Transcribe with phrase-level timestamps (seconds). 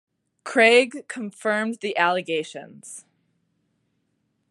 [0.43, 3.05] Craigie confirmed the allegations.